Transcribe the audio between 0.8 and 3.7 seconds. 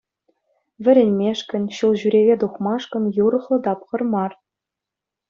Вӗренмешкӗн, ҫул ҫӳреве тухмашкӑн юрӑхлӑ